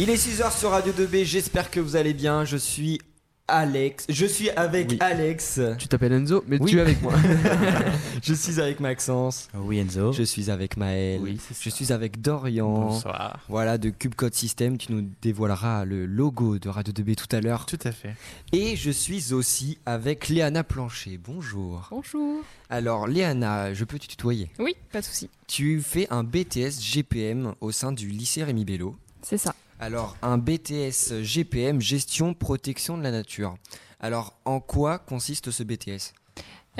[0.00, 2.44] Il est 6h sur Radio 2B, j'espère que vous allez bien.
[2.44, 3.00] Je suis
[3.48, 4.06] Alex.
[4.08, 4.96] Je suis avec Oui.
[5.00, 5.60] Alex.
[5.76, 6.70] Tu t'appelles Enzo, mais Oui.
[6.70, 7.14] tu es avec moi.
[8.22, 9.48] Je suis avec Maxence.
[9.54, 10.12] Oui, Enzo.
[10.12, 11.18] Je suis avec Maël.
[11.20, 12.68] Oui, c'est Je suis avec Dorian.
[12.90, 13.40] Bonsoir.
[13.48, 14.78] Voilà, de Cube Code System.
[14.78, 17.66] Tu nous dévoileras le logo de Radio 2B tout à l'heure.
[17.66, 18.14] Tout à fait.
[18.52, 21.18] Et je suis aussi avec Léana Plancher.
[21.18, 21.88] Bonjour.
[21.90, 22.42] Bonjour.
[22.70, 24.48] Alors, Léana, je peux te tutoyer?
[24.60, 25.28] Oui, pas de souci.
[25.48, 28.94] Tu fais un BTS GPM au sein du lycée Rémi Bello.
[29.22, 29.54] C'est ça.
[29.80, 33.56] Alors, un BTS GPM, gestion protection de la nature.
[34.00, 36.14] Alors, en quoi consiste ce BTS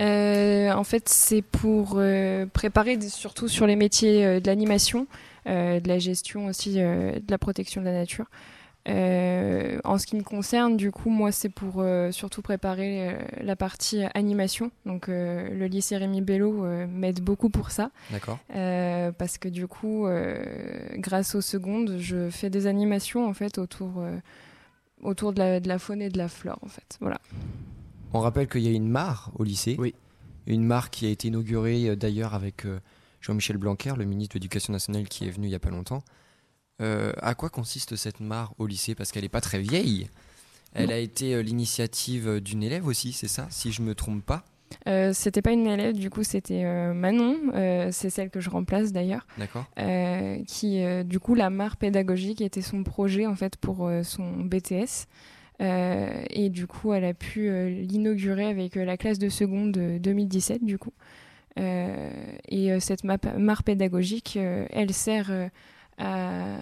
[0.01, 5.07] Euh, en fait, c'est pour euh, préparer surtout sur les métiers euh, de l'animation,
[5.47, 8.27] de la gestion aussi, de la protection de la nature.
[8.89, 13.19] Euh, en ce qui me concerne, du coup, moi, c'est pour euh, surtout préparer euh,
[13.43, 14.71] la partie animation.
[14.87, 17.91] Donc, euh, le lycée Rémi Bello euh, m'aide beaucoup pour ça.
[18.11, 20.43] D'accord Euh, parce que du coup, euh,
[20.95, 24.17] grâce aux secondes, je fais des animations en fait autour, euh,
[25.03, 26.97] autour de, la, de la faune et de la flore en fait.
[27.01, 27.19] Voilà.
[28.13, 29.77] On rappelle qu'il y a une mare au lycée.
[29.79, 29.95] Oui.
[30.47, 32.81] Une mare qui a été inaugurée d'ailleurs avec euh,
[33.21, 36.03] Jean-Michel Blanquer, le ministre de l'Éducation nationale qui est venu il y a pas longtemps.
[36.81, 38.95] Euh, à quoi consiste cette mare au lycée?
[38.95, 40.09] Parce qu'elle n'est pas très vieille.
[40.75, 40.93] Elle Non.
[40.95, 44.45] a été euh, l'initiative euh, d'une élève aussi, c'est ça Si je me trompe pas?
[44.87, 48.51] Euh, c'était pas une élève, du coup c'était euh, Manon, euh, c'est celle que je
[48.51, 49.65] remplace d'ailleurs, D'accord
[50.47, 55.07] qui du coup la mare pédagogique était son projet en fait pour son BTS.
[55.61, 60.79] Et du coup, elle a pu l'inaugurer avec la classe de seconde de 2017, du
[60.79, 60.93] coup.
[61.57, 65.33] Et cette map- mare pédagogique, elle sert
[65.99, 66.57] à,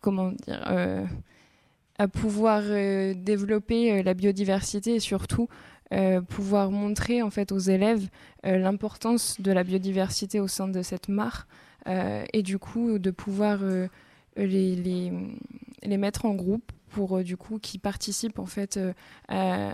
[0.00, 1.04] comment dire, euh,
[1.98, 5.48] à pouvoir euh, développer euh, la biodiversité et surtout
[6.30, 8.08] pouvoir montrer en fait aux élèves
[8.44, 11.46] l'importance de la biodiversité au sein de cette mare
[11.84, 13.58] et du coup de pouvoir
[14.38, 18.80] les, les, mettre en groupe pour du coup qui participent en fait
[19.28, 19.72] à,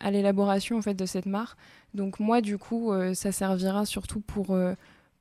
[0.00, 1.56] à l'élaboration en fait de cette mare.
[1.94, 4.54] Donc moi du coup ça servira surtout pour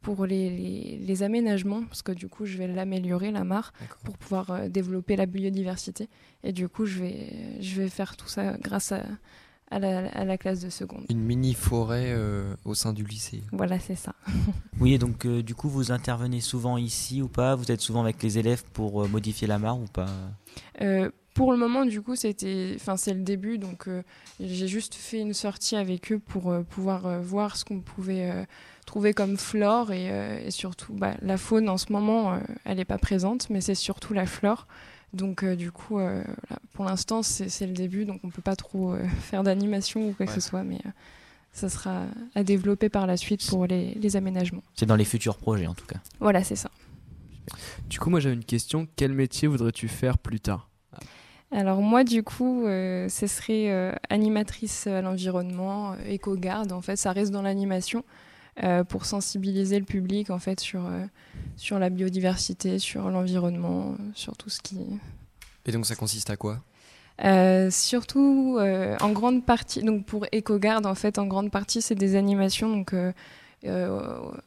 [0.04, 4.18] pour les, les, les aménagements parce que du coup je vais l'améliorer la mare pour
[4.18, 6.10] pouvoir euh, développer la biodiversité
[6.44, 9.02] et du coup je vais je vais faire tout ça grâce à
[9.72, 11.06] à la, à la classe de seconde.
[11.10, 13.42] Une mini forêt euh, au sein du lycée.
[13.52, 14.14] Voilà, c'est ça.
[14.80, 17.56] Oui, et donc euh, du coup, vous intervenez souvent ici ou pas?
[17.56, 20.06] Vous êtes souvent avec les élèves pour euh, modifier la mare ou pas?
[20.82, 24.04] Euh, pour le moment, du coup, c'était, enfin, c'est le début, donc euh,
[24.40, 28.46] j'ai juste fait une sortie avec eux pour euh, pouvoir euh, voir ce qu'on pouvait
[28.86, 32.98] trouver comme flore et, et surtout, bah, la faune en ce moment, elle n'est pas
[32.98, 34.68] présente, mais c'est surtout la flore.
[35.14, 36.24] Donc, du coup, voilà,
[36.74, 40.32] pour l'instant, c'est, le début, donc on peut pas trop faire d'animation ou quoi que
[40.34, 40.80] ce soit, mais
[41.54, 42.06] ça sera
[42.36, 44.64] à développer par la suite pour les, les aménagements.
[44.76, 46.00] C'est dans les futurs projets en tout cas.
[46.20, 46.70] Voilà, c'est ça.
[47.90, 48.88] Du coup, moi j'avais une question.
[48.96, 50.70] Quel métier voudrais-tu faire plus tard?
[51.54, 56.72] Alors moi, du coup, euh, ce serait euh, animatrice à l'environnement, euh, éco-garde.
[56.72, 58.04] En fait, ça reste dans l'animation
[58.64, 60.82] euh, pour sensibiliser le public en fait sur
[61.56, 64.80] sur la biodiversité, sur l'environnement, sur tout ce qui.
[65.66, 66.62] Et donc ça consiste à quoi?
[67.70, 72.70] Surtout en grande partie, donc pour éco-garde, en fait, en grande partie, c'est des animations
[72.70, 72.96] donc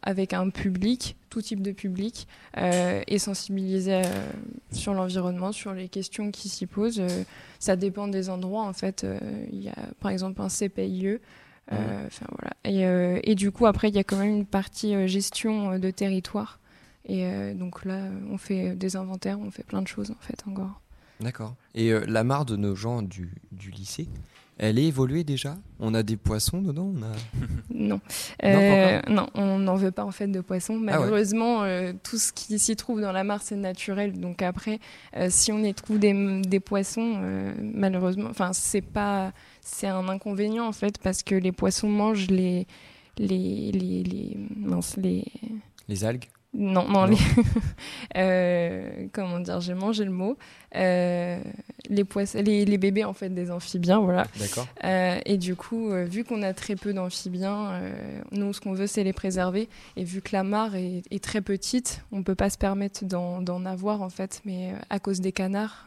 [0.03, 4.03] avec un public, tout type de public, euh, et sensibiliser euh,
[4.73, 7.01] sur l'environnement, sur les questions qui s'y posent.
[7.01, 7.23] Euh,
[7.59, 9.05] ça dépend des endroits, en fait.
[9.05, 9.19] Euh,
[9.53, 11.19] Il y a par exemple un CPIE.
[11.73, 12.53] euh, voilà.
[12.65, 15.73] et, euh, et du coup, après, il y a quand même une partie euh, gestion
[15.73, 16.61] euh, de territoire.
[17.07, 20.43] Et euh, donc là, on fait des inventaires, on fait plein de choses, en fait,
[20.49, 20.81] encore.
[21.21, 21.55] D'accord.
[21.75, 24.09] Et euh, la mare de nos gens du, du lycée,
[24.59, 25.57] elle est évoluée déjà?
[25.79, 27.13] On a des poissons dedans on a...
[27.71, 28.01] Non.
[28.43, 30.75] Euh, non, on n'en veut pas en fait de poissons.
[30.75, 30.99] Ah ouais.
[30.99, 34.19] Malheureusement, euh, tout ce qui s'y trouve dans la mare, c'est naturel.
[34.19, 34.79] Donc après,
[35.17, 40.09] euh, si on y trouve des, des poissons, euh, malheureusement, enfin, c'est pas, c'est un
[40.09, 42.67] inconvénient en fait parce que les poissons mangent les,
[43.19, 45.25] les, les, les, mince, les,
[45.89, 47.17] Les algues non, non, les,
[48.17, 50.37] euh, comment dire, j'ai mangé le mot.
[50.75, 51.39] Euh,
[51.89, 54.27] les poissons, les, les bébés en fait des amphibiens, voilà.
[54.39, 54.67] D'accord.
[54.85, 57.81] Euh, et du coup, vu qu'on a très peu d'amphibiens,
[58.33, 59.69] nous, ce qu'on veut, c'est les préserver.
[59.97, 63.65] Et vu que la mare est, est très petite, on peut pas se permettre d'en
[63.65, 64.43] avoir, en fait.
[64.45, 65.85] Mais à cause des canards,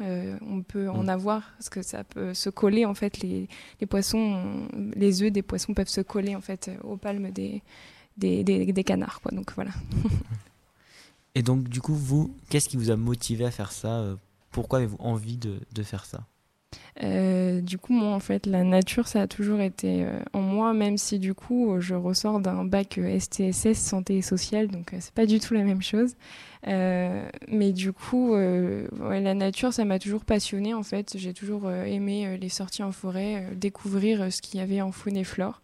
[0.49, 1.09] on peut en Mm.
[1.09, 3.19] avoir, parce que ça peut se coller, en fait.
[3.19, 3.47] Les,
[3.81, 7.61] les poissons, les œufs des poissons peuvent se coller, en fait, aux palmes des,
[8.17, 9.31] des, des, des canards, quoi.
[9.31, 9.71] Donc voilà.
[11.35, 14.15] Et donc du coup, vous, qu'est-ce qui vous a motivé à faire ça euh,
[14.51, 16.25] Pourquoi avez-vous envie de, faire ça?
[17.01, 20.73] Euh, du coup, moi, en fait, la nature, ça a toujours été euh, en moi,
[20.73, 25.25] même si du coup, je ressors d'un bac STSS, santé et sociale, donc c'est pas
[25.25, 26.15] du tout la même chose.
[26.65, 31.15] mais du coup, la nature, ça m'a toujours passionnée, en fait.
[31.17, 35.23] J'ai toujours aimé les sorties en forêt, découvrir ce qu'il y avait en faune et
[35.23, 35.61] flore.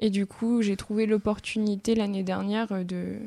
[0.00, 3.18] Et du coup, j'ai trouvé l'opportunité l'année dernière de,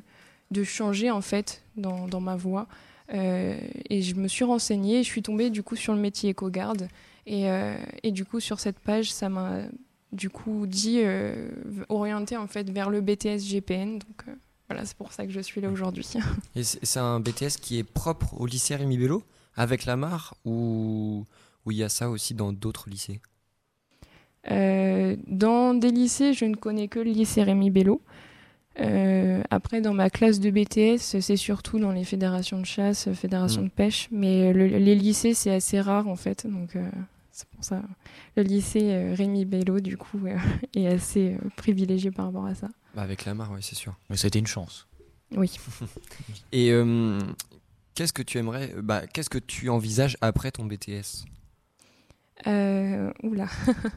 [0.52, 2.68] de changer, en fait, dans, dans ma voie.
[3.12, 6.88] et je me suis renseignée, je suis tombée du coup sur le métier éco-garde.
[7.26, 9.62] Et, euh, et, du coup, sur cette page, ça m'a
[10.12, 11.50] du coup dit euh,
[11.88, 14.00] orienté en fait vers le BTS GPN.
[14.00, 14.34] Donc euh,
[14.70, 16.06] voilà, c'est pour ça que je suis là aujourd'hui.
[16.56, 19.24] Et c'est un BTS qui est propre au lycée Rémi Bello
[19.56, 21.26] avec la Mare ou
[21.70, 23.22] il y a ça aussi dans d'autres lycées?
[25.28, 28.02] Dans des lycées, je ne connais que le lycée Rémi Bello.
[29.50, 33.66] Après, dans ma classe de BTS, c'est surtout dans les fédérations de chasse, fédérations mm.
[33.66, 36.48] de pêche, mais les lycées, c'est assez rare en fait.
[36.48, 36.76] Donc,
[37.32, 37.82] c'est pour ça
[38.36, 40.38] le lycée euh, Rémi Bello, du coup, euh,
[40.76, 42.70] est assez euh, privilégié par rapport à ça.
[42.96, 43.96] Bah avec la mare, oui, c'est sûr.
[44.10, 44.88] Mais ça a été une chance.
[45.36, 45.58] Oui.
[46.52, 46.72] Et
[47.96, 51.26] qu'est-ce que tu aimerais, bah, qu'est-ce que tu envisages après ton BTS
[52.46, 53.48] oula.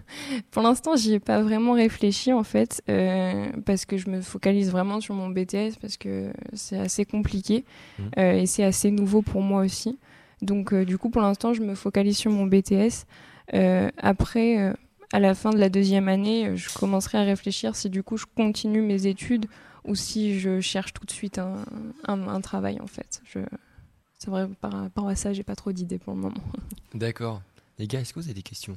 [0.51, 2.83] Pour l'instant, j'y ai pas vraiment réfléchi en fait,
[3.65, 7.65] parce que je me focalise vraiment sur mon BTS parce que c'est assez compliqué
[7.99, 8.21] mmh.
[8.21, 9.99] et c'est assez nouveau pour moi aussi.
[10.43, 13.07] Donc, du coup, pour l'instant, je me focalise sur mon BTS.
[13.53, 14.73] Euh, après, euh,
[15.13, 18.17] à la fin de la deuxième année, euh, je commencerai à réfléchir si du coup
[18.17, 19.47] je continue mes études
[19.85, 21.65] ou si je cherche tout de suite un,
[22.07, 23.21] un, travail en fait.
[23.25, 23.41] Je...
[24.19, 26.35] C'est vrai, par rapport à ça, j'ai pas trop d'idées pour le moment.
[26.95, 27.43] D'accord.
[27.79, 28.77] Les gars, est-ce que vous avez des questions?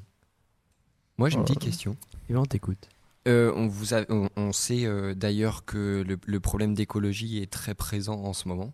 [1.18, 1.98] Moi, j'ai une petite question.
[2.30, 2.90] Yvan, t'écoute.
[3.28, 3.94] Euh, on, vous
[4.38, 8.72] on, sait d'ailleurs que le, le problème d'écologie est très présent en ce moment.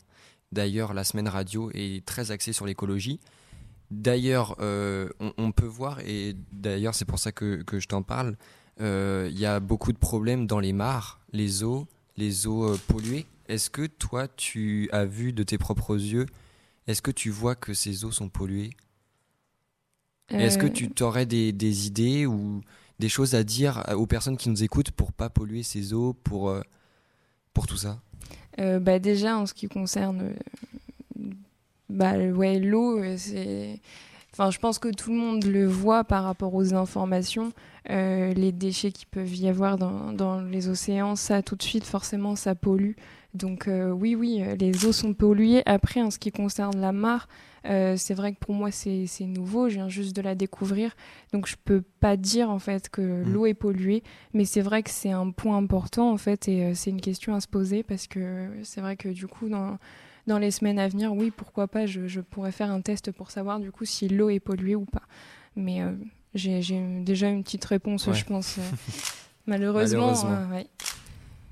[0.51, 3.19] D'ailleurs, la semaine radio est très axée sur l'écologie.
[3.93, 8.37] D'ailleurs, euh, on, peut voir, et d'ailleurs c'est pour ça que, je t'en parle,
[8.81, 11.87] euh, il y a beaucoup de problèmes dans les mares, les eaux,
[12.17, 13.27] les eaux euh, polluées.
[13.47, 16.25] Est-ce que toi, tu as vu de tes propres yeux,
[16.87, 18.71] est-ce que tu vois que ces eaux sont polluées?
[20.29, 22.61] Est-ce que tu aurais des, des, idées ou
[22.99, 26.55] des choses à dire aux personnes qui nous écoutent pour pas polluer ces eaux, pour,
[27.53, 27.99] pour tout ça
[28.57, 30.33] bah Déjà, en ce qui concerne
[31.93, 33.79] bah ouais, l'eau, euh, c'est.
[34.31, 37.53] Enfin, je pense que tout le monde le voit par rapport aux informations,
[37.91, 41.83] euh, les déchets qui peuvent y avoir dans, dans, les océans, ça tout de suite
[41.83, 42.93] forcément ça pollue.
[43.35, 45.61] Donc euh, oui, oui, les eaux sont polluées.
[45.67, 47.27] Après, en ce qui concerne la mare,
[47.63, 50.95] c'est vrai que pour moi c'est nouveau, je viens juste de la découvrir,
[51.31, 53.31] donc je peux pas dire en fait que mmh.
[53.31, 56.89] l'eau est polluée, mais c'est vrai que c'est un point important en fait et c'est
[56.89, 59.77] une question à se poser parce que c'est vrai que du coup dans
[60.27, 63.59] dans les semaines à venir, oui, pourquoi pas, je, pourrais faire un test pour savoir
[63.59, 65.03] du coup si l'eau est polluée ou pas.
[65.55, 65.91] Mais euh,
[66.33, 66.61] j'ai
[67.01, 68.57] déjà une petite réponse, je pense.
[68.57, 68.61] Euh,
[69.45, 70.13] malheureusement.
[70.25, 70.63] Euh,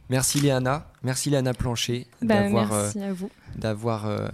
[0.10, 2.94] merci Léana, merci Léana Plancher bah, d'avoir
[3.56, 4.31] d'avoir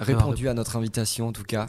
[0.00, 1.66] répondu à notre invitation en tout cas.